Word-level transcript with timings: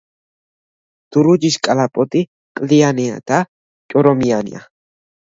დურუჯის 1.17 1.57
კალაპოტი 1.67 2.21
კლდიანი 2.59 3.05
და 3.33 3.41
ჭორომიანია. 3.95 4.63